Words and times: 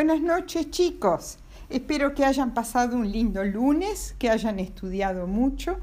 Buenas 0.00 0.22
noches 0.22 0.70
chicos. 0.70 1.36
Espero 1.68 2.14
que 2.14 2.24
hayan 2.24 2.54
pasado 2.54 2.96
un 2.96 3.12
lindo 3.12 3.44
lunes, 3.44 4.16
que 4.18 4.30
hayan 4.30 4.58
estudiado 4.58 5.26
mucho, 5.26 5.76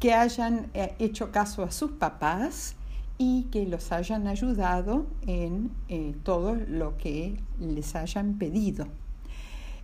que 0.00 0.12
hayan 0.12 0.68
eh, 0.74 0.96
hecho 0.98 1.30
caso 1.30 1.62
a 1.62 1.70
sus 1.70 1.92
papás 1.92 2.74
y 3.16 3.44
que 3.52 3.66
los 3.66 3.92
hayan 3.92 4.26
ayudado 4.26 5.06
en 5.24 5.70
eh, 5.88 6.16
todo 6.24 6.56
lo 6.56 6.96
que 6.96 7.40
les 7.60 7.94
hayan 7.94 8.38
pedido. 8.38 8.88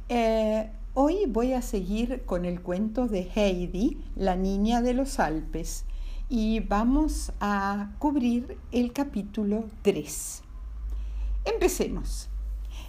Eh, 0.09 0.69
hoy 0.95 1.27
voy 1.29 1.53
a 1.53 1.63
seguir 1.63 2.25
con 2.27 2.45
el 2.45 2.63
cuento 2.63 3.07
de 3.07 3.31
Heidi, 3.37 3.99
la 4.17 4.35
niña 4.35 4.83
de 4.83 4.95
los 4.95 5.21
Alpes, 5.21 5.85
y 6.29 6.59
vamos 6.59 7.33
a 7.39 7.93
cubrir 8.01 8.59
el 8.73 8.93
capítulo 8.93 9.67
3. 9.83 10.43
Empecemos. 11.45 12.31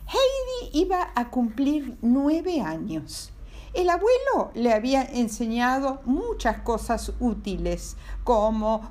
Heidi 0.08 0.80
iba 0.80 1.10
a 1.16 1.30
cumplir 1.30 1.98
nueve 2.02 2.62
años. 2.62 3.34
El 3.74 3.90
abuelo 3.90 4.52
le 4.54 4.74
había 4.74 5.04
enseñado 5.04 6.02
muchas 6.06 6.62
cosas 6.62 7.12
útiles, 7.20 7.98
como 8.24 8.90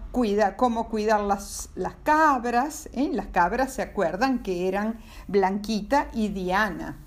cómo 0.57 0.88
cuidar 0.88 1.23
las, 1.23 1.71
cabras. 2.05 2.91
¿eh? 2.93 3.09
Las 3.12 3.29
cabras 3.29 3.73
se 3.73 3.83
acuerdan 3.83 4.43
que 4.43 4.69
eran 4.69 5.01
Blanquita 5.27 6.09
y 6.12 6.29
Diana. 6.29 6.98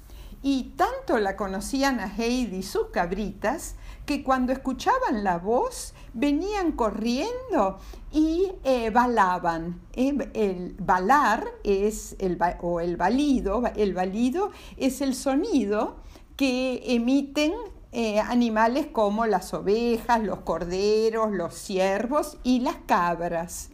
Y 0.42 0.74
tanto 0.76 1.20
la 1.20 1.36
conocían 1.36 2.00
a 2.00 2.08
Heidi 2.08 2.64
sus 2.64 2.88
cabritas 2.88 3.76
que 4.10 4.24
cuando 4.24 4.52
escuchaban 4.52 5.24
la 5.24 5.38
voz 5.38 5.94
venían 6.16 6.72
corriendo 6.72 7.78
y 8.12 8.52
eh, 8.64 8.90
balaban. 8.90 9.82
Eh, 9.94 10.32
el 10.34 10.76
balar 10.80 11.46
es 11.64 12.16
el, 12.18 12.40
o 12.64 12.80
el 12.80 12.98
balido, 12.98 13.62
el 13.76 13.94
balido 13.94 14.50
es 14.78 15.02
el 15.02 15.14
sonido 15.14 15.98
que 16.36 16.82
emiten 16.88 17.54
eh, 17.92 18.20
animales 18.20 18.88
como 18.88 19.28
las 19.28 19.54
ovejas, 19.54 20.24
los 20.24 20.40
corderos, 20.40 21.30
los 21.32 21.54
ciervos 21.54 22.40
y 22.44 22.62
las 22.62 22.78
cabras. 22.88 23.70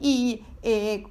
Y 0.00 0.44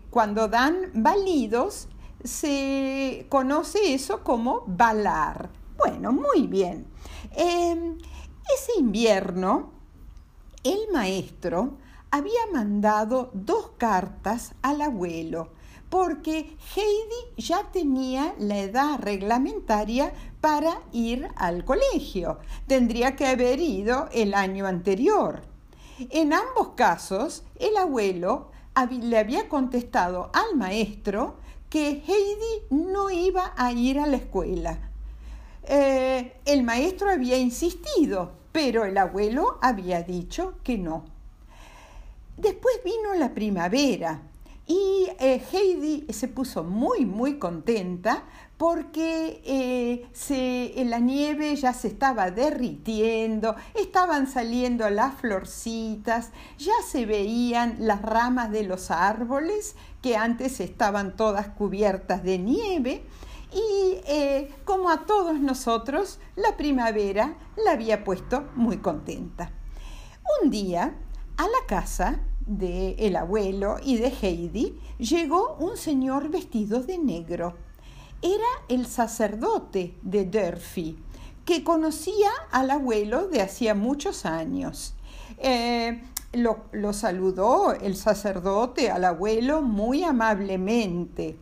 cuando 0.10 0.48
dan 0.48 0.78
balidos, 0.96 1.90
se 2.24 3.28
conoce 3.30 3.94
eso 3.94 4.24
como 4.24 4.64
balar. 4.66 5.52
Bueno, 5.78 6.12
muy 6.12 6.48
bien. 6.48 6.88
Ese 8.58 8.80
invierno, 8.80 9.70
el 10.64 10.92
maestro 10.92 11.78
había 12.10 12.48
mandado 12.52 13.30
dos 13.34 13.74
cartas 13.78 14.56
al 14.64 14.82
abuelo 14.82 15.50
porque 15.92 16.58
Heidi 16.76 17.38
ya 17.38 17.70
tenía 17.72 18.34
la 18.40 18.58
edad 18.58 18.98
reglamentaria 19.00 20.12
para 20.42 20.82
ir 20.92 21.28
al 21.36 21.66
colegio. 21.66 22.40
Tendría 22.66 23.16
que 23.16 23.28
haber 23.28 23.60
ido 23.60 24.10
el 24.12 24.34
año 24.34 24.66
anterior. 24.66 25.44
En 26.00 26.34
ambos 26.34 26.70
casos, 26.70 27.44
el 27.60 27.78
abuelo 27.78 28.50
le 28.90 29.20
había 29.20 29.50
contestado 29.50 30.32
al 30.34 30.58
maestro 30.58 31.36
que 31.70 32.04
Heidi 32.08 32.66
no 32.72 33.12
iba 33.12 33.54
a 33.56 33.72
ir 33.72 34.00
a 34.00 34.08
la 34.08 34.18
escuela. 34.18 34.88
Eh, 35.70 36.40
el 36.46 36.64
maestro 36.64 37.12
había 37.12 37.38
insistido, 37.38 38.37
pero 38.52 38.86
el 38.86 38.98
abuelo 38.98 39.58
había 39.62 40.04
dicho 40.04 40.56
que 40.64 40.78
no. 40.78 41.06
Después 42.38 42.76
vino 42.84 43.14
la 43.16 43.34
primavera 43.34 44.22
y 44.68 45.08
eh, 45.20 45.42
Heidi 45.52 46.06
se 46.12 46.28
puso 46.28 46.64
muy, 46.64 47.06
muy 47.06 47.40
contenta 47.40 48.26
porque 48.58 49.42
eh, 49.46 50.86
la 50.86 51.00
nieve 51.00 51.56
ya 51.56 51.74
se 51.74 51.88
estaba 51.88 52.32
derritiendo, 52.32 53.56
estaban 53.76 54.28
saliendo 54.28 54.90
las 54.90 55.16
florcitas, 55.16 56.32
ya 56.58 56.74
se 56.86 57.06
veían 57.06 57.78
las 57.80 58.02
ramas 58.02 58.52
de 58.52 58.64
los 58.64 58.92
árboles 58.92 59.76
que 60.02 60.18
antes 60.18 60.60
estaban 60.60 61.16
todas 61.16 61.48
cubiertas 61.50 62.24
de 62.24 62.38
nieve 62.40 63.04
y 63.52 64.02
eh, 64.06 64.54
como 64.66 64.90
a 64.90 65.06
todos 65.06 65.40
nosotros, 65.40 66.20
la 66.36 66.58
primavera 66.58 67.38
la 67.64 67.72
había 67.72 68.04
puesto 68.04 68.46
muy 68.56 68.78
contenta. 68.78 69.52
Un 70.42 70.50
día, 70.50 70.96
a 71.38 71.44
la 71.44 71.66
casa 71.68 72.20
del 72.46 72.96
el 72.98 73.16
abuelo 73.16 73.78
y 73.82 73.98
de 73.98 74.08
Heidi, 74.10 74.80
llegó 74.98 75.56
un 75.60 75.78
señor 75.78 76.30
vestido 76.30 76.82
de 76.84 76.98
negro. 76.98 77.56
Era 78.22 78.48
el 78.68 78.88
sacerdote 78.88 79.96
de 80.02 80.26
Durfee, 80.26 80.98
que 81.46 81.64
conocía 81.64 82.30
al 82.52 82.72
abuelo 82.72 83.28
de 83.28 83.42
hacía 83.42 83.76
muchos 83.76 84.26
años. 84.26 84.96
Eh, 85.38 86.02
lo, 86.34 86.94
saludó 86.94 87.74
el 87.74 87.96
sacerdote 87.96 88.90
al 88.92 89.06
abuelo 89.06 89.62
muy 89.62 90.04
amablemente. 90.04 91.38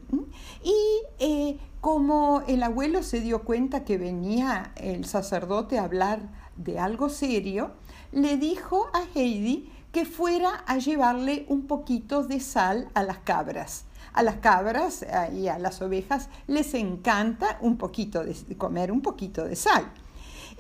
Y 0.63 0.73
eh, 1.19 1.57
como 1.85 2.41
el 2.47 2.63
abuelo 2.63 3.03
se 3.03 3.21
dio 3.21 3.43
cuenta 3.43 3.83
que 3.83 3.99
venía 3.99 4.71
el 4.75 5.05
sacerdote 5.05 5.77
a 5.77 5.83
hablar 5.83 6.19
de 6.55 6.79
algo 6.79 7.09
serio, 7.09 7.73
le 8.11 8.37
dijo 8.37 8.87
a 8.91 9.03
Heidi 9.13 9.71
que 9.91 10.03
fuera 10.03 10.63
a 10.65 10.79
llevarle 10.79 11.45
un 11.47 11.67
poquito 11.67 12.23
de 12.23 12.39
sal 12.39 12.89
a 12.95 13.03
las 13.03 13.19
cabras. 13.19 13.85
A 14.13 14.23
las 14.23 14.37
cabras 14.37 15.03
eh, 15.03 15.31
y 15.35 15.47
a 15.47 15.59
las 15.59 15.79
ovejas 15.83 16.29
les 16.47 16.73
encanta 16.73 17.59
un 17.61 17.77
poquito 17.77 18.23
de, 18.23 18.33
comer 18.57 18.91
un 18.91 19.03
poquito 19.03 19.45
de 19.45 19.55
sal. 19.55 19.85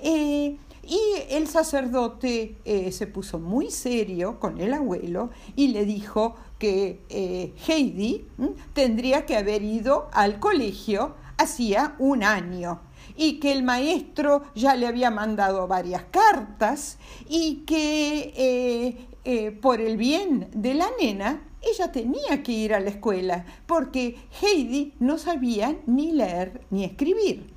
Eh, 0.03 0.59
y 0.87 0.99
el 1.29 1.47
sacerdote 1.47 2.57
eh, 2.63 2.91
se 2.91 3.07
puso 3.07 3.39
muy 3.39 3.71
serio 3.71 4.39
con 4.39 4.59
el 4.61 4.73
abuelo 4.73 5.31
y 5.55 5.69
le 5.69 5.85
dijo 5.85 6.35
que 6.59 7.01
eh, 7.09 7.53
Heidi 7.67 8.27
tendría 8.73 9.25
que 9.25 9.35
haber 9.35 9.63
ido 9.63 10.09
al 10.13 10.39
colegio 10.39 11.15
hacía 11.37 11.95
un 11.99 12.23
año 12.23 12.81
y 13.17 13.39
que 13.39 13.51
el 13.51 13.63
maestro 13.63 14.43
ya 14.55 14.75
le 14.75 14.87
había 14.87 15.11
mandado 15.11 15.67
varias 15.67 16.03
cartas 16.11 16.97
y 17.27 17.63
que 17.65 19.07
eh, 19.23 19.51
por 19.61 19.81
el 19.81 19.97
bien 19.97 20.49
de 20.53 20.75
la 20.75 20.87
nena 20.99 21.41
ella 21.61 21.91
tenía 21.91 22.43
que 22.43 22.51
ir 22.51 22.73
a 22.73 22.79
la 22.79 22.91
escuela 22.91 23.45
porque 23.65 24.17
Heidi 24.41 24.93
no 24.99 25.17
sabía 25.17 25.77
ni 25.87 26.11
leer 26.11 26.61
ni 26.69 26.83
escribir. 26.83 27.54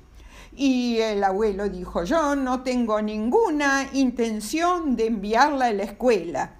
Y 0.55 0.97
el 0.97 1.23
abuelo 1.23 1.69
dijo, 1.69 2.03
yo 2.03 2.35
no 2.35 2.63
tengo 2.63 3.01
ninguna 3.01 3.87
intención 3.93 4.95
de 4.95 5.07
enviarla 5.07 5.67
a 5.67 5.73
la 5.73 5.83
escuela. 5.83 6.55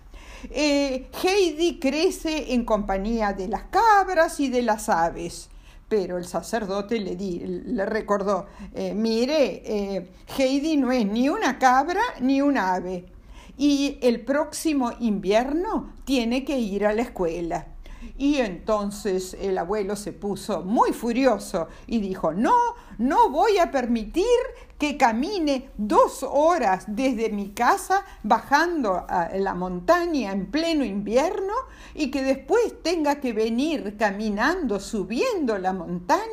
Eh, 0.51 1.09
Heidi 1.22 1.79
crece 1.79 2.53
en 2.53 2.63
compañía 2.63 3.33
de 3.33 3.47
las 3.47 3.63
cabras 3.63 4.39
y 4.39 4.49
de 4.49 4.61
las 4.61 4.89
aves. 4.89 5.49
Pero 5.89 6.17
el 6.17 6.25
sacerdote 6.25 6.99
le, 6.99 7.16
le 7.16 7.85
recordó, 7.85 8.45
eh, 8.75 8.94
mire, 8.94 9.63
eh, 9.66 10.11
Heidi 10.38 10.78
no 10.78 10.91
es 10.91 11.05
ni 11.05 11.29
una 11.29 11.57
cabra 11.57 12.01
ni 12.22 12.41
un 12.41 12.57
ave. 12.57 13.05
Y 13.57 13.97
el 14.01 14.22
próximo 14.22 14.91
invierno 14.99 15.94
tiene 16.05 16.45
que 16.45 16.59
ir 16.59 16.85
a 16.85 16.94
la 16.94 17.01
escuela. 17.01 17.67
Y 18.17 18.37
entonces 18.37 19.35
el 19.39 19.57
abuelo 19.57 19.95
se 19.95 20.13
puso 20.13 20.61
muy 20.61 20.93
furioso 20.93 21.67
y 21.87 21.99
dijo, 21.99 22.33
no, 22.33 22.55
no 22.97 23.29
voy 23.29 23.57
a 23.57 23.71
permitir 23.71 24.25
que 24.77 24.97
camine 24.97 25.69
dos 25.77 26.23
horas 26.23 26.85
desde 26.87 27.29
mi 27.29 27.49
casa 27.49 28.05
bajando 28.23 29.05
a 29.07 29.29
la 29.35 29.53
montaña 29.53 30.31
en 30.31 30.49
pleno 30.49 30.85
invierno 30.85 31.53
y 31.93 32.11
que 32.11 32.23
después 32.23 32.81
tenga 32.81 33.19
que 33.19 33.34
venir 33.34 33.97
caminando, 33.97 34.79
subiendo 34.79 35.57
la 35.57 35.73
montaña 35.73 36.23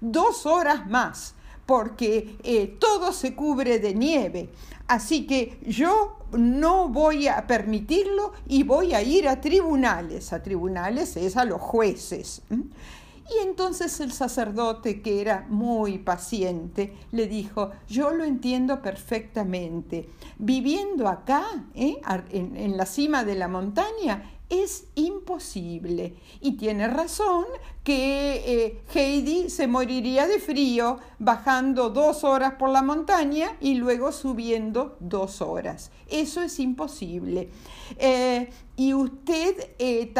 dos 0.00 0.46
horas 0.46 0.86
más, 0.88 1.34
porque 1.72 2.36
eh, 2.42 2.76
todo 2.78 3.14
se 3.14 3.34
cubre 3.34 3.78
de 3.78 3.94
nieve. 3.94 4.50
Así 4.88 5.26
que 5.26 5.58
yo 5.66 6.18
no 6.32 6.90
voy 6.90 7.28
a 7.28 7.46
permitirlo 7.46 8.34
y 8.46 8.62
voy 8.62 8.92
a 8.92 9.00
ir 9.00 9.26
a 9.26 9.40
tribunales. 9.40 10.34
A 10.34 10.42
tribunales 10.42 11.16
es 11.16 11.34
a 11.38 11.46
los 11.46 11.62
jueces. 11.62 12.42
Y 12.50 13.42
entonces 13.42 14.00
el 14.00 14.12
sacerdote, 14.12 15.00
que 15.00 15.22
era 15.22 15.46
muy 15.48 15.96
paciente, 15.96 16.92
le 17.10 17.26
dijo, 17.26 17.70
yo 17.88 18.10
lo 18.10 18.24
entiendo 18.24 18.82
perfectamente. 18.82 20.10
Viviendo 20.36 21.08
acá, 21.08 21.42
¿eh? 21.74 22.02
en 22.32 22.76
la 22.76 22.84
cima 22.84 23.24
de 23.24 23.34
la 23.34 23.48
montaña, 23.48 24.30
es 24.52 24.86
imposible. 24.96 26.14
Y 26.42 26.58
tiene 26.58 26.86
razón 26.86 27.46
que 27.82 28.34
eh, 28.46 28.82
Heidi 28.94 29.48
se 29.48 29.66
moriría 29.66 30.28
de 30.28 30.38
frío 30.38 30.98
bajando 31.18 31.88
dos 31.88 32.22
horas 32.22 32.54
por 32.58 32.68
la 32.68 32.82
montaña 32.82 33.56
y 33.60 33.74
luego 33.76 34.12
subiendo 34.12 34.98
dos 35.00 35.40
horas. 35.40 35.90
Eso 36.06 36.42
es 36.42 36.60
imposible. 36.60 37.48
Eh, 37.98 38.50
y 38.76 38.92
usted, 38.92 39.74
eh, 39.78 40.12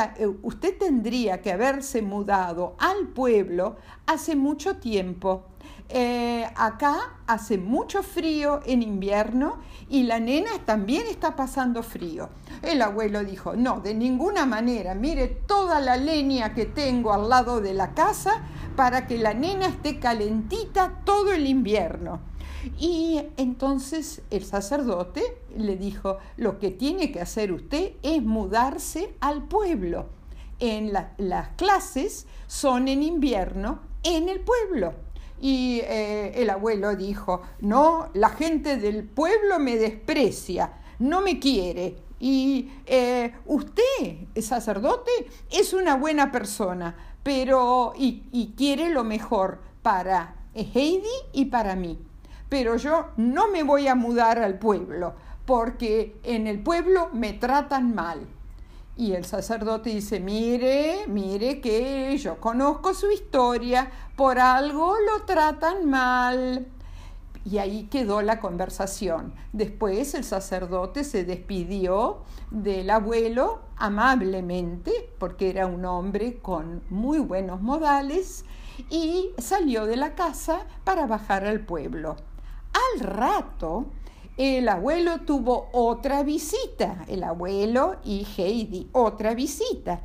usted 0.43 0.79
tendría 0.79 1.43
que 1.43 1.53
haberse 1.53 2.01
mudado 2.01 2.75
al 2.79 3.09
pueblo 3.09 3.77
hace 4.07 4.35
mucho 4.35 4.77
tiempo. 4.77 5.45
Eh, 5.95 6.47
acá 6.57 7.19
hace 7.27 7.59
mucho 7.59 8.03
frío 8.03 8.61
en 8.65 8.83
invierno 8.83 9.59
y 9.91 10.05
la 10.05 10.21
nena 10.21 10.51
también 10.65 11.07
está 11.07 11.37
pasando 11.37 11.83
frío. 11.83 12.31
El 12.63 12.81
abuelo 12.81 13.23
dijo, 13.23 13.57
no, 13.57 13.81
de 13.81 13.93
ninguna 13.93 14.47
manera, 14.47 14.95
mire 14.95 15.29
toda 15.29 15.81
la 15.81 15.99
leña 15.99 16.55
que 16.55 16.65
tengo 16.65 17.13
al 17.13 17.29
lado 17.29 17.61
de 17.61 17.75
la 17.75 17.93
casa 17.93 18.43
para 18.75 19.07
que 19.07 19.19
la 19.19 19.35
nena 19.35 19.67
esté 19.67 19.99
calentita 19.99 21.03
todo 21.05 21.31
el 21.31 21.47
invierno. 21.47 22.21
Y 22.79 23.21
entonces 23.37 24.23
el 24.31 24.47
sacerdote 24.47 25.43
le 25.59 25.77
dijo, 25.77 26.17
lo 26.39 26.59
que 26.59 26.71
tiene 26.71 27.13
que 27.13 27.21
hacer 27.21 27.53
usted 27.53 27.93
es 28.03 28.23
mudarse 28.23 29.15
al 29.21 29.43
pueblo. 29.43 30.07
En 30.59 30.91
las 31.19 31.49
clases 31.57 32.27
son 32.47 32.89
en 32.89 33.03
invierno 33.03 33.81
en 34.05 34.31
el 34.31 34.41
pueblo. 34.41 34.95
Y 35.43 35.81
eh, 35.83 36.35
el 36.37 36.51
abuelo 36.51 36.95
dijo, 36.95 37.43
no, 37.63 38.11
la 38.15 38.29
gente 38.29 38.77
del 38.77 39.03
pueblo 39.03 39.59
me 39.59 39.77
desprecia, 39.77 40.75
no 41.01 41.21
me 41.21 41.41
quiere. 41.41 41.97
Y 42.21 42.71
eh, 42.87 43.35
usted, 43.47 44.29
sacerdote, 44.41 45.11
es 45.51 45.75
una 45.75 45.97
buena 45.97 46.31
persona, 46.31 46.95
pero 47.25 47.93
y, 47.97 48.23
y 48.31 48.55
quiere 48.57 48.91
lo 48.91 49.03
mejor 49.03 49.59
para 49.83 50.37
Heidi 50.55 51.03
y 51.33 51.47
para 51.47 51.75
mí. 51.75 51.99
Pero 52.49 52.77
yo 52.77 53.09
no 53.17 53.49
me 53.49 53.65
voy 53.65 53.89
a 53.89 53.97
mudar 53.97 54.39
al 54.39 54.61
pueblo, 54.61 55.17
porque 55.45 56.21
en 56.23 56.47
el 56.47 56.63
pueblo 56.63 57.11
me 57.13 57.33
tratan 57.33 57.97
mal. 57.97 58.29
Y 58.97 59.13
el 59.13 59.25
sacerdote 59.25 59.91
dice, 59.91 60.21
mire, 60.21 61.07
mire 61.09 61.61
que 61.61 62.17
yo 62.19 62.39
conozco 62.39 62.93
su 62.93 63.11
historia, 63.11 63.91
por 64.17 64.39
algo 64.39 64.95
lo 65.01 65.25
tratan 65.25 65.89
mal. 65.89 66.67
Y 67.45 67.59
ahí 67.59 67.85
quedó 67.85 68.23
la 68.23 68.39
conversación. 68.39 69.35
Después 69.53 70.15
el 70.15 70.25
sacerdote 70.25 71.05
se 71.05 71.25
despidió 71.25 72.23
del 72.51 72.91
abuelo 72.91 73.63
amablemente, 73.77 75.11
porque 75.19 75.51
era 75.51 75.67
un 75.67 75.85
hombre 75.85 76.39
con 76.39 76.83
muy 76.91 77.19
buenos 77.19 77.63
modales, 77.63 78.45
y 78.91 79.31
salió 79.39 79.87
de 79.87 79.97
la 79.97 80.15
casa 80.15 80.67
para 80.85 81.07
bajar 81.07 81.47
al 81.47 81.61
pueblo. 81.61 82.17
Al 82.73 83.01
rato, 83.01 83.87
el 84.37 84.69
abuelo 84.69 85.21
tuvo 85.21 85.69
otra 85.73 86.23
visita, 86.23 87.05
el 87.09 87.23
abuelo 87.23 87.97
y 88.05 88.27
Heidi, 88.37 88.89
otra 88.93 89.35
visita. 89.35 90.01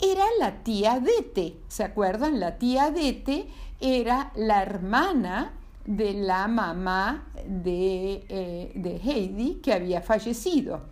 Era 0.00 0.24
la 0.38 0.62
tía 0.62 1.00
Dete, 1.00 1.56
¿se 1.68 1.84
acuerdan? 1.84 2.40
La 2.40 2.58
tía 2.58 2.90
Dete 2.90 3.48
era 3.80 4.32
la 4.34 4.62
hermana 4.62 5.52
de 5.84 6.12
la 6.14 6.48
mamá 6.48 7.28
de, 7.46 8.24
eh, 8.28 9.00
Heidi 9.04 9.54
que 9.56 9.72
había 9.72 10.02
fallecido. 10.02 10.82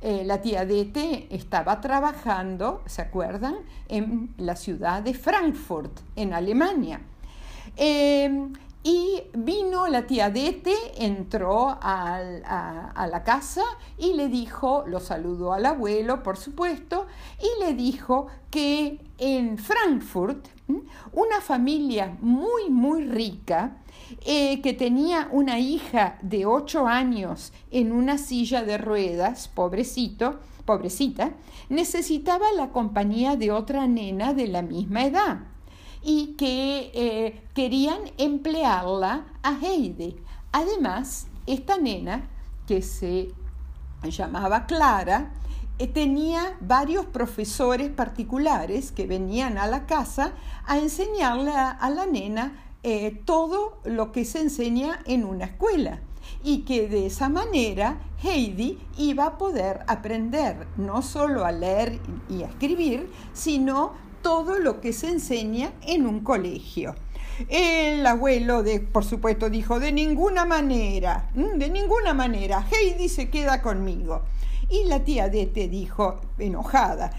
Eh, 0.00 0.22
la 0.24 0.42
tía 0.42 0.66
Dete 0.66 1.28
estaba 1.30 1.80
trabajando, 1.80 2.82
¿se 2.86 3.00
acuerdan?, 3.00 3.56
en 3.88 4.34
la 4.36 4.54
ciudad 4.54 5.02
de 5.02 5.14
Frankfurt, 5.14 6.00
en 6.14 6.34
Alemania. 6.34 7.00
Eh, 7.76 8.48
y 8.84 9.22
vino 9.32 9.88
la 9.88 10.06
tía 10.06 10.28
Dete, 10.28 10.74
entró 10.98 11.78
a, 11.80 12.20
la 12.20 13.22
casa 13.24 13.62
y 13.96 14.12
le 14.12 14.28
dijo, 14.28 14.84
lo 14.86 15.00
saludó 15.00 15.54
al 15.54 15.64
abuelo, 15.64 16.22
por 16.22 16.36
supuesto, 16.36 17.06
y 17.40 17.64
le 17.64 17.72
dijo 17.72 18.26
que 18.50 19.00
en 19.16 19.56
Frankfurt, 19.56 20.48
una 21.12 21.40
familia 21.40 22.14
muy, 22.20 22.68
muy 22.68 23.06
rica, 23.06 23.78
eh, 24.26 24.60
que 24.60 24.74
tenía 24.74 25.28
una 25.32 25.58
hija 25.58 26.18
de 26.20 26.44
ocho 26.44 26.86
años 26.86 27.54
en 27.70 27.90
una 27.90 28.18
silla 28.18 28.64
de 28.64 28.76
ruedas, 28.76 29.48
pobrecito, 29.48 30.40
pobrecita, 30.66 31.32
necesitaba 31.70 32.52
la 32.54 32.68
compañía 32.68 33.36
de 33.36 33.50
otra 33.50 33.86
nena 33.86 34.34
de 34.34 34.46
la 34.46 34.60
misma 34.60 35.06
edad 35.06 35.53
y 36.04 36.34
que 36.36 36.90
eh, 36.92 37.42
querían 37.54 38.00
emplearla 38.18 39.24
a 39.42 39.58
Heidi. 39.58 40.16
Además, 40.52 41.28
esta 41.46 41.78
nena, 41.78 42.28
que 42.66 42.82
se 42.82 43.32
llamaba 44.02 44.66
Clara, 44.66 45.32
eh, 45.78 45.88
tenía 45.88 46.56
varios 46.60 47.06
profesores 47.06 47.90
particulares 47.90 48.92
que 48.92 49.06
venían 49.06 49.56
a 49.56 49.66
la 49.66 49.86
casa 49.86 50.34
a 50.66 50.78
enseñarle 50.78 51.52
a, 51.52 51.90
la 51.90 52.06
nena 52.06 52.52
eh, 52.82 53.22
todo 53.24 53.78
lo 53.84 54.12
que 54.12 54.26
se 54.26 54.40
enseña 54.40 55.00
en 55.06 55.24
una 55.24 55.46
escuela 55.46 56.00
y 56.42 56.58
que 56.60 56.86
de 56.86 57.06
esa 57.06 57.28
manera 57.28 57.98
Heidi 58.22 58.78
iba 58.98 59.24
a 59.24 59.38
poder 59.38 59.80
aprender 59.86 60.66
no 60.76 61.02
solo 61.02 61.44
a 61.44 61.52
leer 61.52 61.98
y 62.28 62.42
a 62.42 62.46
escribir, 62.46 63.10
sino 63.32 63.92
todo 64.24 64.58
lo 64.58 64.80
que 64.80 64.94
se 64.94 65.08
enseña 65.08 65.74
en 65.82 66.06
un 66.06 66.20
colegio. 66.20 66.96
El 67.50 68.06
abuelo, 68.06 68.64
por 68.90 69.04
supuesto, 69.04 69.50
dijo, 69.50 69.78
de 69.78 69.92
ninguna 69.92 70.46
manera, 70.46 71.30
de 71.34 71.68
ninguna 71.68 72.14
manera, 72.14 72.66
Heidi 72.72 73.10
se 73.10 73.28
queda 73.28 73.60
conmigo. 73.60 74.22
Y 74.70 74.84
la 74.84 75.04
tía 75.04 75.28
Dete 75.28 75.68
dijo, 75.68 76.22
enojada, 76.38 77.12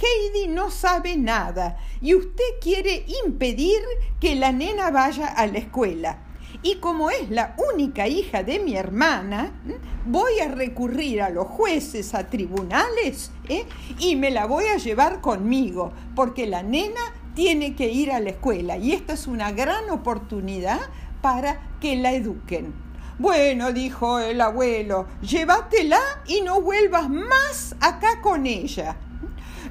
Heidi 0.00 0.48
no 0.48 0.70
sabe 0.70 1.18
nada 1.18 1.76
y 2.00 2.14
usted 2.14 2.58
quiere 2.62 3.04
impedir 3.26 3.80
que 4.18 4.34
la 4.34 4.50
nena 4.50 4.90
vaya 4.90 5.26
a 5.26 5.46
la 5.46 5.58
escuela 5.58 6.25
y 6.66 6.78
como 6.80 7.10
es 7.10 7.30
la 7.30 7.54
única 7.72 8.08
hija 8.08 8.42
de 8.42 8.58
mi 8.58 8.74
hermana, 8.74 9.52
voy 10.04 10.40
a 10.40 10.48
recurrir 10.48 11.22
a 11.22 11.30
los 11.30 11.46
jueces, 11.46 12.12
a 12.12 12.26
tribunales, 12.26 13.30
¿eh? 13.48 13.66
y 14.00 14.16
me 14.16 14.32
la 14.32 14.46
voy 14.46 14.64
a 14.64 14.76
llevar 14.76 15.20
conmigo, 15.20 15.92
porque 16.16 16.48
la 16.48 16.64
nena 16.64 17.00
tiene 17.36 17.76
que 17.76 17.90
ir 17.90 18.10
a 18.10 18.18
la 18.18 18.30
escuela 18.30 18.78
y 18.78 18.90
esta 18.90 19.12
es 19.12 19.28
una 19.28 19.52
gran 19.52 19.90
oportunidad 19.90 20.80
para 21.22 21.60
que 21.80 21.94
la 21.94 22.12
eduquen. 22.14 22.74
Bueno, 23.20 23.72
dijo 23.72 24.18
el 24.18 24.40
abuelo, 24.40 25.06
llévatela 25.22 26.00
y 26.26 26.40
no 26.40 26.60
vuelvas 26.60 27.08
más 27.08 27.76
acá 27.78 28.20
con 28.22 28.44
ella. 28.44 28.96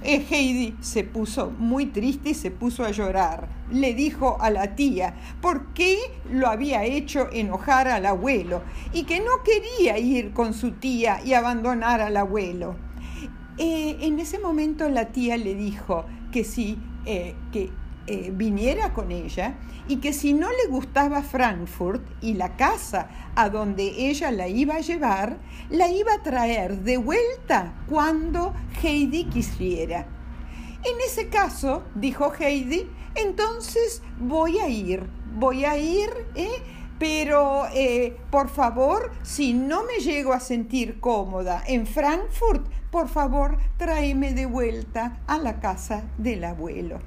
Eh, 0.03 0.25
Heidi 0.29 0.75
se 0.81 1.03
puso 1.03 1.51
muy 1.51 1.87
triste 1.87 2.29
y 2.29 2.33
se 2.33 2.51
puso 2.51 2.83
a 2.83 2.91
llorar. 2.91 3.47
Le 3.71 3.93
dijo 3.93 4.37
a 4.39 4.49
la 4.49 4.75
tía 4.75 5.15
por 5.41 5.73
qué 5.73 5.97
lo 6.31 6.47
había 6.47 6.83
hecho 6.83 7.29
enojar 7.31 7.87
al 7.87 8.05
abuelo 8.05 8.61
y 8.93 9.03
que 9.03 9.19
no 9.19 9.43
quería 9.43 9.97
ir 9.97 10.33
con 10.33 10.53
su 10.53 10.71
tía 10.71 11.21
y 11.23 11.33
abandonar 11.33 12.01
al 12.01 12.17
abuelo. 12.17 12.75
Eh, 13.57 13.97
en 14.01 14.19
ese 14.19 14.39
momento 14.39 14.89
la 14.89 15.07
tía 15.07 15.37
le 15.37 15.55
dijo 15.55 16.05
que 16.31 16.43
sí, 16.43 16.77
eh, 17.05 17.35
que 17.51 17.69
eh, 18.07 18.31
viniera 18.33 18.93
con 18.93 19.11
ella 19.11 19.55
y 19.87 19.97
que 19.97 20.13
si 20.13 20.33
no 20.33 20.49
le 20.49 20.69
gustaba 20.69 21.21
Frankfurt 21.21 22.03
y 22.21 22.33
la 22.33 22.55
casa 22.55 23.09
a 23.35 23.49
donde 23.49 24.09
ella 24.09 24.31
la 24.31 24.47
iba 24.47 24.75
a 24.75 24.81
llevar, 24.81 25.37
la 25.69 25.89
iba 25.89 26.13
a 26.13 26.23
traer 26.23 26.79
de 26.81 26.97
vuelta 26.97 27.73
cuando 27.87 28.53
Heidi 28.81 29.25
quisiera. 29.25 30.07
En 30.83 30.99
ese 31.05 31.29
caso, 31.29 31.83
dijo 31.95 32.31
Heidi, 32.37 32.87
entonces 33.15 34.03
voy 34.19 34.59
a 34.59 34.67
ir, 34.67 35.09
voy 35.35 35.65
a 35.65 35.77
ir, 35.77 36.09
¿eh? 36.35 36.61
pero 36.99 37.65
eh, 37.73 38.17
por 38.29 38.49
favor, 38.49 39.11
si 39.23 39.53
no 39.53 39.83
me 39.83 40.03
llego 40.03 40.33
a 40.33 40.39
sentir 40.39 40.99
cómoda 40.99 41.63
en 41.65 41.87
Frankfurt, 41.87 42.67
por 42.91 43.09
favor, 43.09 43.57
tráeme 43.77 44.33
de 44.33 44.45
vuelta 44.45 45.19
a 45.27 45.37
la 45.37 45.59
casa 45.59 46.03
del 46.17 46.43
abuelo. 46.43 46.99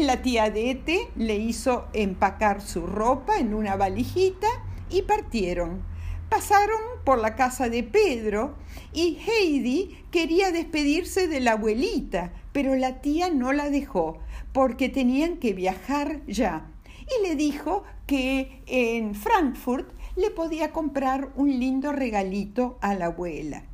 La 0.00 0.20
tía 0.20 0.50
Dete 0.50 1.08
le 1.16 1.36
hizo 1.36 1.86
empacar 1.92 2.60
su 2.60 2.86
ropa 2.86 3.38
en 3.38 3.54
una 3.54 3.76
valijita 3.76 4.48
y 4.90 5.02
partieron. 5.02 5.82
Pasaron 6.28 6.80
por 7.04 7.18
la 7.18 7.36
casa 7.36 7.68
de 7.68 7.82
Pedro 7.82 8.56
y 8.92 9.18
Heidi 9.18 10.04
quería 10.10 10.50
despedirse 10.50 11.28
de 11.28 11.40
la 11.40 11.52
abuelita, 11.52 12.32
pero 12.52 12.74
la 12.74 13.00
tía 13.00 13.30
no 13.30 13.52
la 13.52 13.70
dejó 13.70 14.18
porque 14.52 14.88
tenían 14.88 15.36
que 15.36 15.52
viajar 15.52 16.20
ya. 16.26 16.70
Y 17.00 17.26
le 17.26 17.36
dijo 17.36 17.84
que 18.06 18.62
en 18.66 19.14
Frankfurt 19.14 19.92
le 20.16 20.30
podía 20.30 20.72
comprar 20.72 21.32
un 21.36 21.58
lindo 21.60 21.92
regalito 21.92 22.78
a 22.80 22.94
la 22.94 23.06
abuela. 23.06 23.64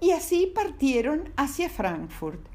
Y 0.00 0.10
así 0.10 0.52
partieron 0.54 1.32
hacia 1.36 1.70
Frankfurt. 1.70 2.53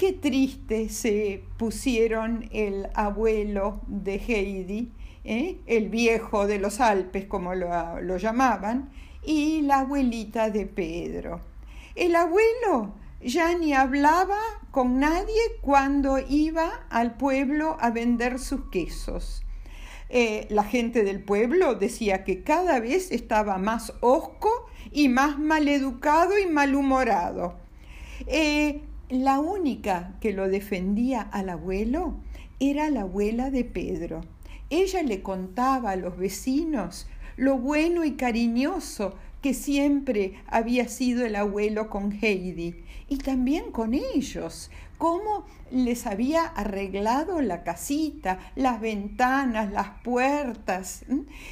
Qué 0.00 0.14
triste 0.14 0.88
se 0.88 1.44
pusieron 1.58 2.48
el 2.52 2.88
abuelo 2.94 3.82
de 3.86 4.14
Heidi, 4.14 4.90
¿eh? 5.24 5.58
el 5.66 5.90
viejo 5.90 6.46
de 6.46 6.58
los 6.58 6.80
Alpes, 6.80 7.26
como 7.26 7.54
lo, 7.54 8.00
lo 8.00 8.16
llamaban, 8.16 8.88
y 9.22 9.60
la 9.60 9.80
abuelita 9.80 10.48
de 10.48 10.64
Pedro. 10.64 11.42
El 11.96 12.16
abuelo 12.16 12.94
ya 13.20 13.58
ni 13.58 13.74
hablaba 13.74 14.38
con 14.70 15.00
nadie 15.00 15.42
cuando 15.60 16.18
iba 16.18 16.86
al 16.88 17.18
pueblo 17.18 17.76
a 17.78 17.90
vender 17.90 18.38
sus 18.38 18.70
quesos. 18.70 19.42
eh, 20.08 20.46
la 20.48 20.64
gente 20.64 21.04
del 21.04 21.22
pueblo 21.22 21.74
decía 21.74 22.24
que 22.24 22.42
cada 22.42 22.80
vez 22.80 23.12
estaba 23.12 23.58
más 23.58 23.92
hosco 24.00 24.48
y 24.92 25.10
más 25.10 25.38
maleducado 25.38 26.38
y 26.38 26.46
malhumorado. 26.46 27.58
Eh, 28.26 28.80
la 29.10 29.40
única 29.40 30.14
que 30.20 30.32
lo 30.32 30.48
defendía 30.48 31.20
al 31.20 31.48
abuelo 31.48 32.14
era 32.60 32.90
la 32.90 33.00
abuela 33.02 33.50
de 33.50 33.64
Pedro. 33.64 34.20
Ella 34.70 35.02
le 35.02 35.20
contaba 35.20 35.90
a 35.90 35.96
los 35.96 36.16
vecinos 36.16 37.08
lo 37.36 37.58
bueno 37.58 38.04
y 38.04 38.12
cariñoso 38.12 39.16
que 39.42 39.52
siempre 39.52 40.34
había 40.46 40.86
sido 40.88 41.26
el 41.26 41.34
abuelo 41.34 41.90
con 41.90 42.12
Heidi 42.12 42.84
y 43.10 43.18
también 43.18 43.72
con 43.72 43.92
ellos, 43.92 44.70
cómo 44.96 45.44
les 45.72 46.06
había 46.06 46.44
arreglado 46.44 47.42
la 47.42 47.64
casita, 47.64 48.38
las 48.54 48.80
ventanas, 48.80 49.72
las 49.72 50.00
puertas. 50.04 51.04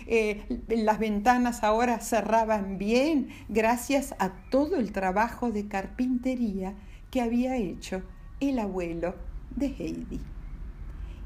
Eh, 0.07 0.63
las 0.69 1.01
ventanas 1.01 1.65
ahora 1.65 1.99
cerraban 1.99 2.79
bien 2.79 3.31
gracias 3.49 4.15
a 4.21 4.31
todo 4.51 4.77
el 4.77 4.93
trabajo 4.93 5.51
de 5.51 5.67
carpintería 5.67 6.75
que 7.11 7.23
había 7.23 7.57
hecho 7.57 8.03
el 8.39 8.61
abuelo 8.61 9.17
de 9.57 9.67
Heidi. 9.67 10.21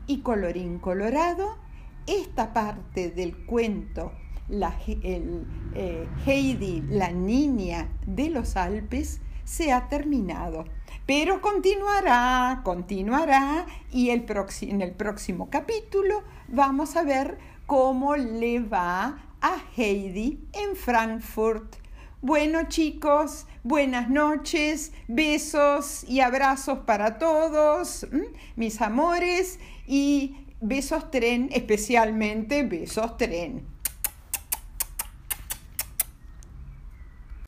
Y 0.07 0.21
colorín 0.21 0.79
colorado, 0.79 1.59
esta 2.07 2.55
parte 2.55 3.11
del 3.11 3.37
cuento 3.45 4.13
la, 4.49 4.75
eh, 4.87 6.09
Heidi, 6.25 6.83
la 6.89 7.13
niña 7.13 7.91
de 8.07 8.31
los 8.31 8.57
Alpes, 8.57 9.21
se 9.45 9.73
ha 9.73 9.89
terminado. 9.89 10.65
Pero 11.07 11.41
continuará, 11.41 12.61
continuará 12.65 13.67
y 13.91 14.11
el 14.11 14.25
en 14.63 14.83
el 14.83 14.93
próximo 14.93 15.51
capítulo 15.51 16.23
vamos 16.49 16.97
a 16.97 17.03
ver 17.03 17.39
cómo 17.67 18.17
le 18.17 18.61
va 18.61 19.19
a 19.41 19.57
Heidi 19.77 20.39
en 20.53 20.77
Frankfurt. 20.77 21.77
Bueno 22.21 22.69
chicos, 22.69 23.47
buenas 23.65 24.09
noches, 24.09 24.93
besos 25.09 26.05
y 26.05 26.21
abrazos 26.21 26.81
para 26.87 27.19
todos, 27.19 28.07
mis 28.55 28.81
amores, 28.81 29.59
y 29.87 30.37
besos 30.61 31.11
tren, 31.11 31.49
especialmente 31.53 32.63
besos 32.63 33.17
tren. 33.17 33.67